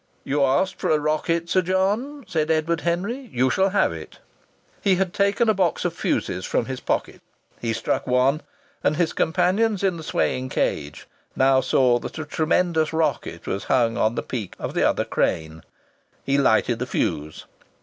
[0.23, 3.29] "You asked for a rocket, Sir John," said Edward Henry.
[3.31, 4.17] "You shall have it."
[4.81, 7.21] He had taken a box of fusees from his pocket.
[7.59, 8.41] He struck one,
[8.83, 13.93] and his companions in the swaying cage now saw that a tremendous rocket was hung
[13.93, 15.61] to the peak of the other crane.
[16.25, 17.45] He lighted the fuse....